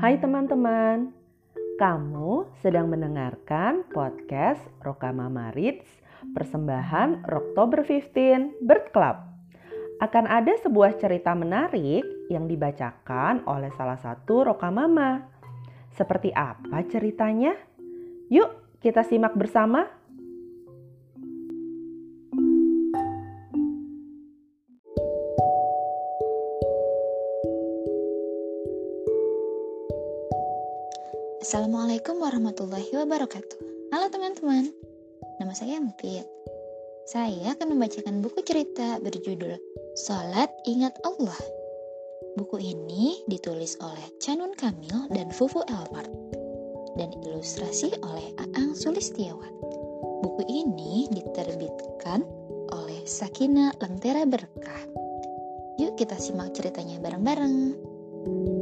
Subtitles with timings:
[0.00, 1.12] Hai teman-teman,
[1.76, 5.84] kamu sedang mendengarkan podcast Rokamama Reads
[6.32, 9.20] persembahan Oktober 15 Bird Club.
[10.00, 12.00] Akan ada sebuah cerita menarik
[12.32, 15.20] yang dibacakan oleh salah satu Rokamama.
[15.92, 17.52] Seperti apa ceritanya?
[18.32, 19.99] Yuk kita simak bersama.
[31.50, 33.58] Assalamualaikum warahmatullahi wabarakatuh.
[33.90, 34.70] Halo teman-teman,
[35.42, 36.22] nama saya Mufid.
[37.10, 39.58] Saya akan membacakan buku cerita berjudul
[39.98, 41.34] Salat Ingat Allah.
[42.38, 46.14] Buku ini ditulis oleh Canun Kamil dan Fufu Elmart
[46.94, 49.50] dan ilustrasi oleh Aang Sulistiawan.
[50.22, 52.22] Buku ini diterbitkan
[52.70, 54.86] oleh Sakina Lentera Berkah.
[55.82, 57.90] Yuk kita simak ceritanya bareng-bareng.
[58.20, 58.59] Akbar,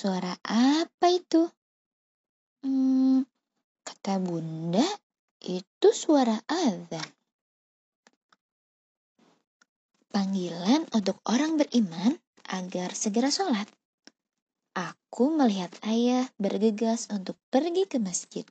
[0.00, 1.44] suara apa itu?
[2.64, 3.20] Hmm,
[3.84, 4.80] kata bunda,
[5.44, 7.04] itu suara azan.
[10.08, 12.16] Panggilan untuk orang beriman
[12.48, 13.68] agar segera sholat.
[14.72, 18.48] Aku melihat ayah bergegas untuk pergi ke masjid.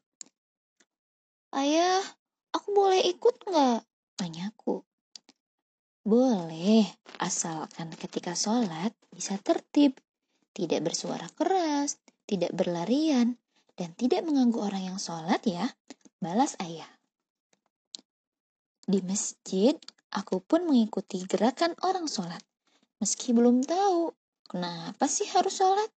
[1.49, 2.05] Ayah,
[2.53, 3.81] aku boleh ikut nggak?
[4.21, 4.85] Tanyaku.
[6.05, 6.85] Boleh,
[7.17, 9.97] asalkan ketika sholat bisa tertib,
[10.53, 11.97] tidak bersuara keras,
[12.29, 13.37] tidak berlarian,
[13.79, 15.65] dan tidak mengganggu orang yang sholat ya,
[16.19, 16.89] balas ayah.
[18.83, 19.77] Di masjid,
[20.11, 22.41] aku pun mengikuti gerakan orang sholat,
[22.99, 24.11] meski belum tahu
[24.49, 25.89] kenapa sih harus sholat.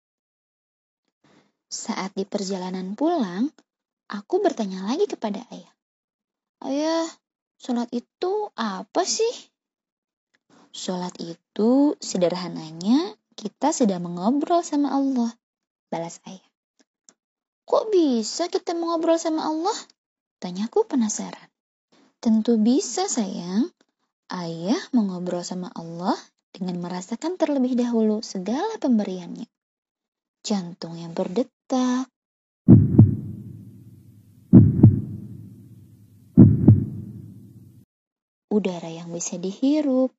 [1.73, 3.49] Saat di perjalanan pulang,
[4.13, 5.73] aku bertanya lagi kepada ayah.
[6.63, 7.09] Ayah,
[7.57, 9.33] sholat itu apa sih?
[10.73, 15.33] Sholat itu sederhananya kita sedang mengobrol sama Allah.
[15.89, 16.49] Balas ayah.
[17.69, 19.77] Kok bisa kita mengobrol sama Allah?
[20.41, 21.49] Tanyaku penasaran.
[22.21, 23.71] Tentu bisa sayang.
[24.33, 26.17] Ayah mengobrol sama Allah
[26.53, 29.49] dengan merasakan terlebih dahulu segala pemberiannya.
[30.43, 32.11] Jantung yang berdetak,
[38.53, 40.13] udara yang bisa dihirup,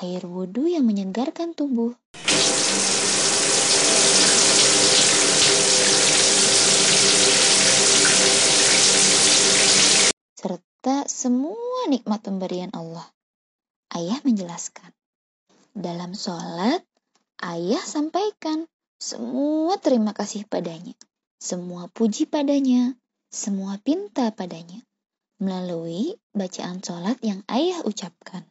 [0.00, 1.92] air wudhu yang menyegarkan tubuh.
[10.40, 13.04] Serta semua nikmat pemberian Allah.
[13.92, 14.88] Ayah menjelaskan.
[15.76, 16.80] Dalam sholat,
[17.44, 18.64] ayah sampaikan
[18.96, 20.96] semua terima kasih padanya,
[21.40, 22.96] semua puji padanya,
[23.32, 24.80] semua pinta padanya,
[25.40, 28.44] melalui bacaan sholat yang ayah ucapkan.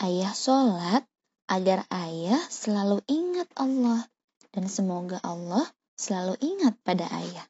[0.00, 1.04] Ayah sholat
[1.44, 4.08] agar ayah selalu ingat Allah
[4.48, 5.68] dan semoga Allah
[6.00, 7.44] selalu ingat pada ayah.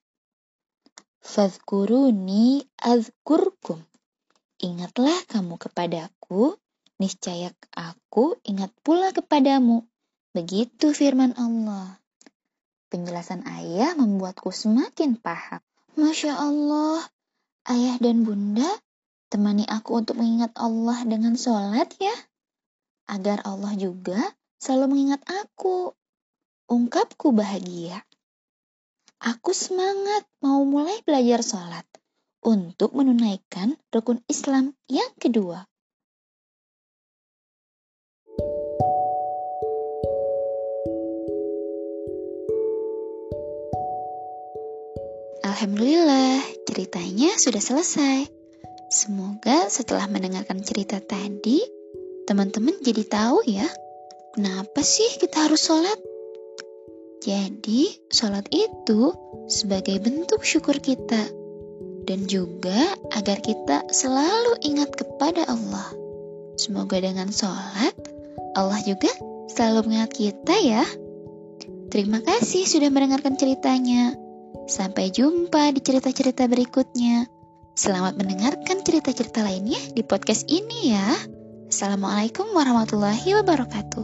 [1.23, 3.79] Fadhkuruni azkurkum.
[4.59, 6.59] Ingatlah kamu kepadaku,
[6.99, 9.87] niscaya aku ingat pula kepadamu.
[10.35, 12.03] Begitu firman Allah.
[12.91, 15.63] Penjelasan ayah membuatku semakin paham.
[15.95, 17.07] Masya Allah,
[17.71, 18.67] ayah dan bunda
[19.31, 22.11] temani aku untuk mengingat Allah dengan sholat ya
[23.11, 24.23] agar Allah juga
[24.63, 25.91] selalu mengingat aku.
[26.71, 28.07] Ungkapku bahagia.
[29.19, 31.85] Aku semangat mau mulai belajar sholat
[32.47, 35.67] untuk menunaikan rukun Islam yang kedua.
[45.45, 48.31] Alhamdulillah, ceritanya sudah selesai.
[48.89, 51.80] Semoga setelah mendengarkan cerita tadi,
[52.31, 53.67] teman-teman jadi tahu ya,
[54.39, 55.99] kenapa sih kita harus sholat?
[57.27, 59.11] Jadi, sholat itu
[59.51, 61.27] sebagai bentuk syukur kita
[62.07, 65.91] dan juga agar kita selalu ingat kepada Allah.
[66.55, 67.99] Semoga dengan sholat,
[68.55, 69.11] Allah juga
[69.51, 70.87] selalu mengingat kita ya.
[71.91, 74.15] Terima kasih sudah mendengarkan ceritanya.
[74.71, 77.27] Sampai jumpa di cerita-cerita berikutnya.
[77.75, 81.40] Selamat mendengarkan cerita-cerita lainnya di podcast ini ya.
[81.71, 84.03] Assalamualaikum warahmatullahi wabarakatuh.